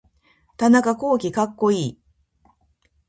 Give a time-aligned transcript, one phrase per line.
[0.57, 1.99] 田中洸希かっこいい